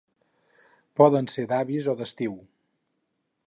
Poden 1.01 1.29
ser 1.33 1.45
d'avis 1.53 1.93
o 1.93 1.97
d'estiu. 2.03 2.37